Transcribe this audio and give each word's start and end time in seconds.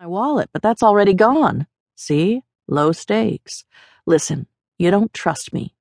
My 0.00 0.06
wallet, 0.06 0.48
but 0.50 0.62
that's 0.62 0.82
already 0.82 1.12
gone. 1.12 1.66
See? 1.94 2.42
Low 2.66 2.90
stakes. 2.90 3.64
Listen, 4.06 4.46
you 4.78 4.90
don't 4.90 5.12
trust 5.12 5.52
me. 5.52 5.74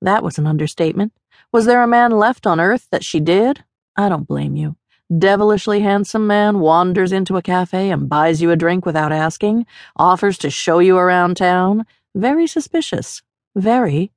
That 0.00 0.22
was 0.22 0.38
an 0.38 0.46
understatement. 0.46 1.12
Was 1.52 1.66
there 1.66 1.82
a 1.82 1.88
man 1.88 2.12
left 2.12 2.46
on 2.46 2.60
earth 2.60 2.86
that 2.92 3.04
she 3.04 3.18
did? 3.18 3.64
I 3.96 4.08
don't 4.08 4.28
blame 4.28 4.54
you. 4.54 4.76
Devilishly 5.12 5.80
handsome 5.80 6.28
man 6.28 6.60
wanders 6.60 7.10
into 7.10 7.36
a 7.36 7.42
cafe 7.42 7.90
and 7.90 8.08
buys 8.08 8.40
you 8.40 8.52
a 8.52 8.56
drink 8.56 8.86
without 8.86 9.10
asking, 9.10 9.66
offers 9.96 10.38
to 10.38 10.48
show 10.48 10.78
you 10.78 10.96
around 10.96 11.36
town. 11.36 11.86
Very 12.14 12.46
suspicious. 12.46 13.22
Very. 13.56 14.12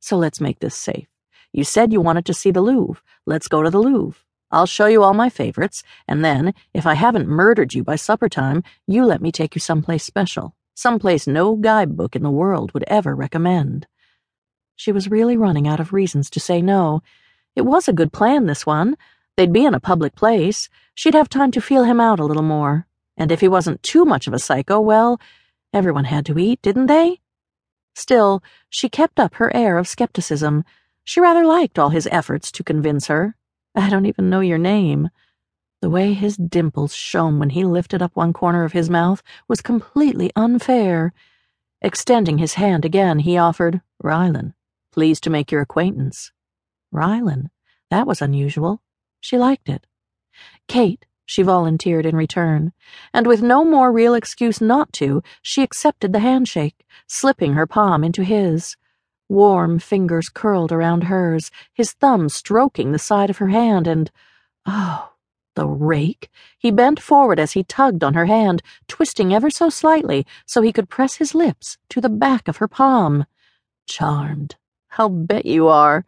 So 0.00 0.16
let's 0.16 0.40
make 0.40 0.60
this 0.60 0.76
safe. 0.76 1.08
You 1.52 1.64
said 1.64 1.92
you 1.92 2.00
wanted 2.00 2.24
to 2.24 2.32
see 2.32 2.50
the 2.50 2.62
Louvre. 2.62 3.02
Let's 3.26 3.48
go 3.48 3.62
to 3.62 3.68
the 3.68 3.80
Louvre. 3.80 4.23
I'll 4.54 4.66
show 4.66 4.86
you 4.86 5.02
all 5.02 5.14
my 5.14 5.30
favorites, 5.30 5.82
and 6.06 6.24
then, 6.24 6.54
if 6.72 6.86
I 6.86 6.94
haven't 6.94 7.26
murdered 7.26 7.74
you 7.74 7.82
by 7.82 7.96
supper 7.96 8.28
time, 8.28 8.62
you 8.86 9.04
let 9.04 9.20
me 9.20 9.32
take 9.32 9.56
you 9.56 9.60
someplace 9.60 10.04
special, 10.04 10.54
someplace 10.76 11.26
no 11.26 11.56
guidebook 11.56 12.14
in 12.14 12.22
the 12.22 12.30
world 12.30 12.72
would 12.72 12.84
ever 12.86 13.16
recommend. 13.16 13.88
She 14.76 14.92
was 14.92 15.10
really 15.10 15.36
running 15.36 15.66
out 15.66 15.80
of 15.80 15.92
reasons 15.92 16.30
to 16.30 16.38
say 16.38 16.62
no. 16.62 17.02
It 17.56 17.62
was 17.62 17.88
a 17.88 17.92
good 17.92 18.12
plan, 18.12 18.46
this 18.46 18.64
one. 18.64 18.96
They'd 19.36 19.52
be 19.52 19.64
in 19.64 19.74
a 19.74 19.80
public 19.80 20.14
place. 20.14 20.68
She'd 20.94 21.14
have 21.14 21.28
time 21.28 21.50
to 21.50 21.60
feel 21.60 21.82
him 21.82 21.98
out 22.00 22.20
a 22.20 22.24
little 22.24 22.44
more. 22.44 22.86
And 23.16 23.32
if 23.32 23.40
he 23.40 23.48
wasn't 23.48 23.82
too 23.82 24.04
much 24.04 24.28
of 24.28 24.34
a 24.34 24.38
psycho, 24.38 24.78
well, 24.78 25.20
everyone 25.72 26.04
had 26.04 26.24
to 26.26 26.38
eat, 26.38 26.62
didn't 26.62 26.86
they? 26.86 27.20
Still, 27.96 28.40
she 28.70 28.88
kept 28.88 29.18
up 29.18 29.34
her 29.34 29.52
air 29.52 29.78
of 29.78 29.88
skepticism. 29.88 30.64
She 31.02 31.20
rather 31.20 31.44
liked 31.44 31.76
all 31.76 31.90
his 31.90 32.08
efforts 32.12 32.52
to 32.52 32.62
convince 32.62 33.08
her. 33.08 33.34
I 33.74 33.90
don't 33.90 34.06
even 34.06 34.30
know 34.30 34.40
your 34.40 34.58
name. 34.58 35.10
The 35.80 35.90
way 35.90 36.12
his 36.12 36.36
dimples 36.36 36.94
shone 36.94 37.38
when 37.38 37.50
he 37.50 37.64
lifted 37.64 38.00
up 38.00 38.14
one 38.14 38.32
corner 38.32 38.64
of 38.64 38.72
his 38.72 38.88
mouth 38.88 39.22
was 39.48 39.60
completely 39.60 40.30
unfair. 40.36 41.12
Extending 41.82 42.38
his 42.38 42.54
hand 42.54 42.84
again, 42.84 43.18
he 43.18 43.36
offered, 43.36 43.82
Rylan, 44.02 44.54
pleased 44.92 45.24
to 45.24 45.30
make 45.30 45.52
your 45.52 45.60
acquaintance. 45.60 46.32
Rylan? 46.92 47.50
That 47.90 48.06
was 48.06 48.22
unusual. 48.22 48.80
She 49.20 49.36
liked 49.36 49.68
it. 49.68 49.86
Kate, 50.68 51.04
she 51.26 51.42
volunteered 51.42 52.06
in 52.06 52.16
return, 52.16 52.72
and 53.12 53.26
with 53.26 53.42
no 53.42 53.64
more 53.64 53.92
real 53.92 54.14
excuse 54.14 54.60
not 54.60 54.92
to, 54.94 55.22
she 55.42 55.62
accepted 55.62 56.12
the 56.12 56.20
handshake, 56.20 56.86
slipping 57.06 57.54
her 57.54 57.66
palm 57.66 58.04
into 58.04 58.22
his. 58.22 58.76
Warm 59.34 59.80
fingers 59.80 60.28
curled 60.28 60.70
around 60.70 61.02
hers, 61.02 61.50
his 61.72 61.90
thumb 61.90 62.28
stroking 62.28 62.92
the 62.92 63.00
side 63.00 63.30
of 63.30 63.38
her 63.38 63.48
hand, 63.48 63.88
and 63.88 64.08
oh, 64.64 65.10
the 65.56 65.66
rake! 65.66 66.30
He 66.56 66.70
bent 66.70 67.00
forward 67.00 67.40
as 67.40 67.50
he 67.50 67.64
tugged 67.64 68.04
on 68.04 68.14
her 68.14 68.26
hand, 68.26 68.62
twisting 68.86 69.34
ever 69.34 69.50
so 69.50 69.70
slightly 69.70 70.24
so 70.46 70.62
he 70.62 70.72
could 70.72 70.88
press 70.88 71.16
his 71.16 71.34
lips 71.34 71.78
to 71.88 72.00
the 72.00 72.08
back 72.08 72.46
of 72.46 72.58
her 72.58 72.68
palm. 72.68 73.26
Charmed. 73.88 74.54
I'll 74.98 75.08
bet 75.08 75.46
you 75.46 75.66
are. 75.66 76.04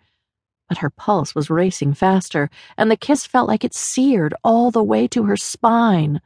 But 0.69 0.79
her 0.79 0.91
pulse 0.91 1.35
was 1.35 1.51
racing 1.51 1.95
faster, 1.95 2.49
and 2.77 2.93
the 2.93 2.97
kiss 2.97 3.27
felt 3.27 3.49
like 3.49 3.65
it 3.65 3.75
seared 3.75 4.35
all 4.45 4.71
the 4.71 4.85
way 4.85 5.09
to 5.09 5.25
her 5.25 5.37
spine. 5.37 6.21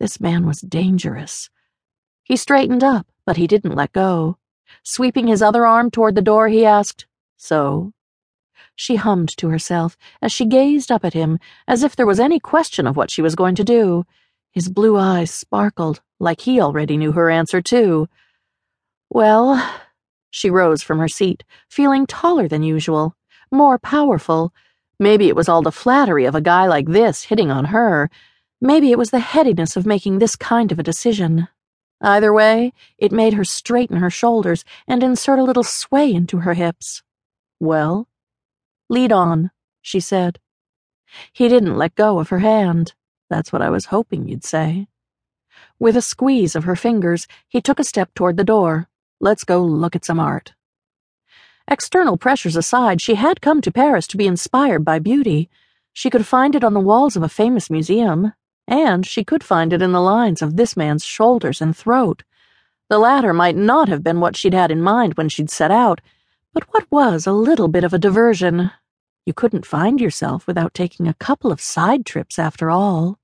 This 0.00 0.18
man 0.20 0.46
was 0.46 0.62
dangerous. 0.62 1.50
He 2.22 2.36
straightened 2.36 2.82
up, 2.82 3.06
but 3.26 3.36
he 3.36 3.46
didn't 3.46 3.76
let 3.76 3.92
go. 3.92 4.38
Sweeping 4.82 5.26
his 5.26 5.42
other 5.42 5.66
arm 5.66 5.90
toward 5.90 6.14
the 6.14 6.22
door, 6.22 6.48
he 6.48 6.64
asked, 6.64 7.06
So? 7.36 7.92
She 8.74 8.96
hummed 8.96 9.36
to 9.38 9.48
herself 9.48 9.96
as 10.22 10.32
she 10.32 10.46
gazed 10.46 10.92
up 10.92 11.04
at 11.04 11.14
him, 11.14 11.38
as 11.66 11.82
if 11.82 11.96
there 11.96 12.06
was 12.06 12.20
any 12.20 12.38
question 12.38 12.86
of 12.86 12.96
what 12.96 13.10
she 13.10 13.22
was 13.22 13.34
going 13.34 13.54
to 13.56 13.64
do. 13.64 14.04
His 14.52 14.68
blue 14.68 14.96
eyes 14.96 15.30
sparkled, 15.30 16.00
like 16.20 16.42
he 16.42 16.60
already 16.60 16.96
knew 16.96 17.12
her 17.12 17.28
answer, 17.28 17.60
too. 17.60 18.08
Well, 19.10 19.62
she 20.30 20.50
rose 20.50 20.82
from 20.82 20.98
her 20.98 21.08
seat, 21.08 21.44
feeling 21.68 22.06
taller 22.06 22.48
than 22.48 22.62
usual, 22.62 23.16
more 23.50 23.78
powerful. 23.78 24.52
Maybe 24.98 25.28
it 25.28 25.36
was 25.36 25.48
all 25.48 25.62
the 25.62 25.72
flattery 25.72 26.24
of 26.24 26.34
a 26.34 26.40
guy 26.40 26.66
like 26.66 26.86
this 26.86 27.24
hitting 27.24 27.50
on 27.50 27.66
her. 27.66 28.10
Maybe 28.60 28.90
it 28.90 28.98
was 28.98 29.10
the 29.10 29.20
headiness 29.20 29.76
of 29.76 29.86
making 29.86 30.18
this 30.18 30.36
kind 30.36 30.70
of 30.70 30.78
a 30.78 30.82
decision. 30.82 31.48
Either 32.00 32.32
way, 32.32 32.72
it 32.96 33.10
made 33.10 33.34
her 33.34 33.44
straighten 33.44 33.96
her 33.96 34.10
shoulders 34.10 34.64
and 34.86 35.02
insert 35.02 35.38
a 35.38 35.44
little 35.44 35.64
sway 35.64 36.12
into 36.12 36.38
her 36.38 36.54
hips. 36.54 37.02
Well, 37.58 38.08
lead 38.88 39.10
on, 39.10 39.50
she 39.82 39.98
said. 40.00 40.38
He 41.32 41.48
didn't 41.48 41.76
let 41.76 41.94
go 41.96 42.20
of 42.20 42.28
her 42.28 42.38
hand. 42.38 42.94
That's 43.28 43.52
what 43.52 43.62
I 43.62 43.70
was 43.70 43.86
hoping 43.86 44.28
you'd 44.28 44.44
say. 44.44 44.86
With 45.78 45.96
a 45.96 46.02
squeeze 46.02 46.54
of 46.54 46.64
her 46.64 46.76
fingers, 46.76 47.26
he 47.48 47.60
took 47.60 47.80
a 47.80 47.84
step 47.84 48.14
toward 48.14 48.36
the 48.36 48.44
door. 48.44 48.88
Let's 49.20 49.44
go 49.44 49.62
look 49.62 49.96
at 49.96 50.04
some 50.04 50.20
art. 50.20 50.54
External 51.66 52.16
pressures 52.16 52.56
aside, 52.56 53.02
she 53.02 53.16
had 53.16 53.40
come 53.40 53.60
to 53.60 53.72
Paris 53.72 54.06
to 54.08 54.16
be 54.16 54.26
inspired 54.26 54.84
by 54.84 54.98
beauty. 54.98 55.50
She 55.92 56.10
could 56.10 56.26
find 56.26 56.54
it 56.54 56.64
on 56.64 56.74
the 56.74 56.80
walls 56.80 57.16
of 57.16 57.22
a 57.22 57.28
famous 57.28 57.68
museum, 57.68 58.32
and 58.68 59.06
she 59.06 59.24
could 59.24 59.42
find 59.42 59.72
it 59.72 59.80
in 59.80 59.92
the 59.92 60.00
lines 60.00 60.42
of 60.42 60.56
this 60.56 60.76
man's 60.76 61.04
shoulders 61.04 61.60
and 61.62 61.74
throat. 61.74 62.22
The 62.90 62.98
latter 62.98 63.32
might 63.32 63.56
not 63.56 63.88
have 63.88 64.04
been 64.04 64.20
what 64.20 64.36
she'd 64.36 64.54
had 64.54 64.70
in 64.70 64.82
mind 64.82 65.14
when 65.14 65.30
she'd 65.30 65.50
set 65.50 65.70
out, 65.70 66.00
but 66.52 66.64
what 66.72 66.86
was 66.90 67.26
a 67.26 67.32
little 67.32 67.68
bit 67.68 67.82
of 67.82 67.94
a 67.94 67.98
diversion? 67.98 68.70
You 69.24 69.32
couldn't 69.32 69.66
find 69.66 70.00
yourself 70.00 70.46
without 70.46 70.74
taking 70.74 71.08
a 71.08 71.14
couple 71.14 71.50
of 71.50 71.60
side 71.60 72.04
trips 72.04 72.38
after 72.38 72.70
all. 72.70 73.18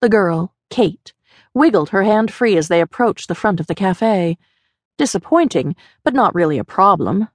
The 0.00 0.08
girl, 0.08 0.54
Kate, 0.70 1.12
wiggled 1.54 1.90
her 1.90 2.02
hand 2.02 2.32
free 2.32 2.56
as 2.56 2.68
they 2.68 2.80
approached 2.80 3.28
the 3.28 3.34
front 3.34 3.60
of 3.60 3.66
the 3.66 3.74
cafe. 3.74 4.38
Disappointing, 4.98 5.76
but 6.02 6.14
not 6.14 6.34
really 6.34 6.58
a 6.58 6.64
problem. 6.64 7.28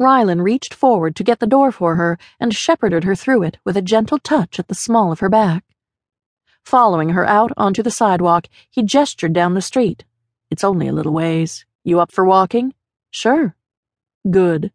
Rylan 0.00 0.42
reached 0.42 0.74
forward 0.74 1.16
to 1.16 1.24
get 1.24 1.40
the 1.40 1.46
door 1.46 1.72
for 1.72 1.96
her 1.96 2.18
and 2.38 2.54
shepherded 2.54 3.04
her 3.04 3.16
through 3.16 3.42
it 3.42 3.58
with 3.64 3.76
a 3.76 3.82
gentle 3.82 4.18
touch 4.18 4.58
at 4.58 4.68
the 4.68 4.74
small 4.74 5.10
of 5.10 5.20
her 5.20 5.28
back. 5.28 5.64
Following 6.64 7.10
her 7.10 7.26
out 7.26 7.50
onto 7.56 7.82
the 7.82 7.90
sidewalk, 7.90 8.46
he 8.70 8.82
gestured 8.82 9.32
down 9.32 9.54
the 9.54 9.62
street. 9.62 10.04
It's 10.50 10.62
only 10.62 10.86
a 10.86 10.92
little 10.92 11.12
ways. 11.12 11.64
You 11.82 11.98
up 11.98 12.12
for 12.12 12.24
walking? 12.24 12.74
Sure. 13.10 13.56
Good. 14.30 14.70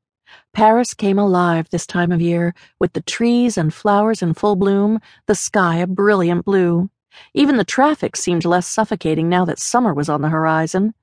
Paris 0.51 0.93
came 0.93 1.19
alive 1.19 1.69
this 1.69 1.85
time 1.85 2.11
of 2.11 2.21
year, 2.21 2.53
with 2.79 2.93
the 2.93 3.01
trees 3.01 3.57
and 3.57 3.73
flowers 3.73 4.21
in 4.21 4.33
full 4.33 4.55
bloom, 4.55 4.99
the 5.27 5.35
sky 5.35 5.77
a 5.77 5.87
brilliant 5.87 6.45
blue. 6.45 6.89
Even 7.33 7.57
the 7.57 7.63
traffic 7.63 8.15
seemed 8.15 8.43
less 8.43 8.67
suffocating 8.67 9.29
now 9.29 9.45
that 9.45 9.59
summer 9.59 9.93
was 9.93 10.09
on 10.09 10.21
the 10.21 10.29
horizon. 10.29 10.93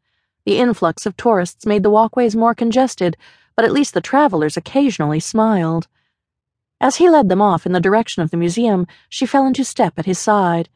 The 0.45 0.59
influx 0.59 1.07
of 1.07 1.17
tourists 1.17 1.67
made 1.67 1.83
the 1.85 1.91
walkways 1.91 2.35
more 2.35 2.55
congested, 2.55 3.17
but 3.61 3.67
at 3.67 3.73
least 3.73 3.93
the 3.93 4.01
travelers 4.01 4.57
occasionally 4.57 5.21
smiled. 5.21 5.87
As 6.81 6.97
he 6.97 7.11
led 7.11 7.29
them 7.29 7.43
off 7.43 7.67
in 7.67 7.73
the 7.73 7.79
direction 7.79 8.23
of 8.23 8.31
the 8.31 8.39
museum, 8.39 8.87
she 9.11 9.27
fell 9.27 9.45
into 9.45 9.67
step 9.67 9.99
at 9.99 10.07
his 10.07 10.19
side. 10.19 10.71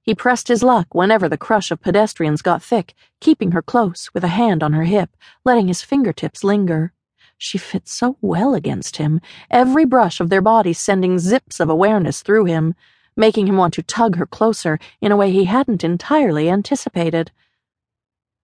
He 0.00 0.14
pressed 0.14 0.48
his 0.48 0.62
luck 0.62 0.94
whenever 0.94 1.28
the 1.28 1.36
crush 1.36 1.70
of 1.70 1.82
pedestrians 1.82 2.40
got 2.40 2.62
thick, 2.62 2.94
keeping 3.20 3.50
her 3.50 3.60
close 3.60 4.08
with 4.14 4.24
a 4.24 4.28
hand 4.28 4.62
on 4.62 4.72
her 4.72 4.84
hip, 4.84 5.18
letting 5.44 5.68
his 5.68 5.82
fingertips 5.82 6.42
linger. 6.42 6.94
She 7.36 7.58
fit 7.58 7.86
so 7.86 8.16
well 8.22 8.54
against 8.54 8.96
him, 8.96 9.20
every 9.50 9.84
brush 9.84 10.18
of 10.18 10.30
their 10.30 10.40
bodies 10.40 10.78
sending 10.78 11.18
zips 11.18 11.60
of 11.60 11.68
awareness 11.68 12.22
through 12.22 12.46
him, 12.46 12.74
making 13.18 13.48
him 13.48 13.58
want 13.58 13.74
to 13.74 13.82
tug 13.82 14.16
her 14.16 14.24
closer 14.24 14.78
in 15.02 15.12
a 15.12 15.16
way 15.18 15.30
he 15.30 15.44
hadn't 15.44 15.84
entirely 15.84 16.48
anticipated. 16.48 17.32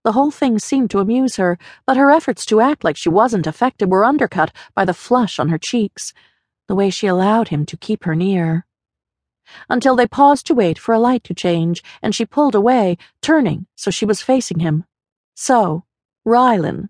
The 0.06 0.12
whole 0.12 0.31
thing 0.31 0.61
seemed 0.61 0.91
to 0.91 1.00
amuse 1.00 1.34
her, 1.34 1.59
but 1.84 1.97
her 1.97 2.12
efforts 2.12 2.47
to 2.47 2.61
act 2.61 2.84
like 2.84 2.97
she 2.97 3.09
wasn't 3.09 3.44
affected 3.44 3.91
were 3.91 4.05
undercut 4.05 4.53
by 4.72 4.84
the 4.84 4.94
flush 4.94 5.41
on 5.41 5.49
her 5.49 5.59
cheeks, 5.59 6.12
the 6.69 6.77
way 6.77 6.91
she 6.91 7.09
allowed 7.09 7.49
him 7.49 7.67
to 7.67 7.77
keep 7.77 8.05
her 8.05 8.15
near. 8.15 8.67
Until 9.69 9.97
they 9.97 10.06
paused 10.06 10.47
to 10.47 10.55
wait 10.55 10.78
for 10.78 10.94
a 10.94 11.00
light 11.00 11.25
to 11.25 11.34
change, 11.34 11.83
and 12.00 12.15
she 12.15 12.25
pulled 12.25 12.55
away, 12.55 12.99
turning 13.20 13.67
so 13.75 13.91
she 13.91 14.05
was 14.05 14.23
facing 14.23 14.61
him. 14.61 14.85
So, 15.35 15.82
Rylan. 16.25 16.88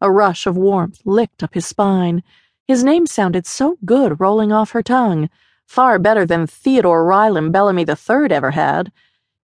A 0.00 0.10
rush 0.10 0.44
of 0.44 0.56
warmth 0.56 1.02
licked 1.04 1.44
up 1.44 1.54
his 1.54 1.66
spine. 1.66 2.24
His 2.66 2.82
name 2.82 3.06
sounded 3.06 3.46
so 3.46 3.78
good 3.84 4.18
rolling 4.18 4.50
off 4.50 4.72
her 4.72 4.82
tongue, 4.82 5.30
far 5.66 6.00
better 6.00 6.26
than 6.26 6.48
Theodore 6.48 7.04
Rylan 7.04 7.52
Bellamy 7.52 7.82
III 7.82 8.32
ever 8.32 8.50
had. 8.50 8.90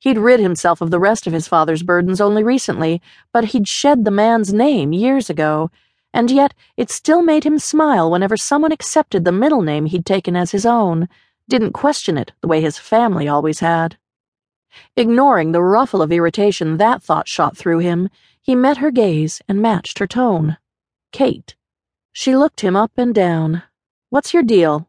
He'd 0.00 0.16
rid 0.16 0.40
himself 0.40 0.80
of 0.80 0.90
the 0.90 0.98
rest 0.98 1.26
of 1.26 1.34
his 1.34 1.46
father's 1.46 1.82
burdens 1.82 2.22
only 2.22 2.42
recently, 2.42 3.02
but 3.32 3.44
he'd 3.46 3.68
shed 3.68 4.04
the 4.04 4.10
man's 4.10 4.52
name 4.52 4.94
years 4.94 5.28
ago, 5.28 5.70
and 6.12 6.30
yet 6.30 6.54
it 6.78 6.90
still 6.90 7.22
made 7.22 7.44
him 7.44 7.58
smile 7.58 8.10
whenever 8.10 8.36
someone 8.36 8.72
accepted 8.72 9.26
the 9.26 9.30
middle 9.30 9.60
name 9.60 9.84
he'd 9.84 10.06
taken 10.06 10.36
as 10.36 10.52
his 10.52 10.64
own, 10.64 11.06
didn't 11.50 11.72
question 11.72 12.16
it 12.16 12.32
the 12.40 12.48
way 12.48 12.62
his 12.62 12.78
family 12.78 13.28
always 13.28 13.60
had. 13.60 13.98
Ignoring 14.96 15.52
the 15.52 15.62
ruffle 15.62 16.00
of 16.00 16.10
irritation 16.10 16.78
that 16.78 17.02
thought 17.02 17.28
shot 17.28 17.56
through 17.56 17.80
him, 17.80 18.08
he 18.40 18.54
met 18.54 18.78
her 18.78 18.90
gaze 18.90 19.42
and 19.48 19.60
matched 19.60 19.98
her 19.98 20.06
tone. 20.06 20.56
Kate. 21.12 21.56
She 22.10 22.34
looked 22.34 22.62
him 22.62 22.74
up 22.74 22.92
and 22.96 23.14
down. 23.14 23.64
What's 24.08 24.32
your 24.32 24.42
deal? 24.42 24.88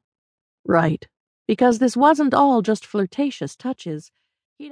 Right. 0.65 1.05
Because 1.47 1.79
this 1.79 1.97
wasn't 1.97 2.33
all 2.33 2.61
just 2.61 2.85
flirtatious 2.85 3.57
touches. 3.57 4.11